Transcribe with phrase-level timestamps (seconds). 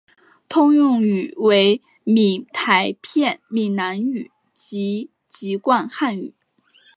[0.49, 6.33] 通用语为闽台片闽南语及籍贯汉语。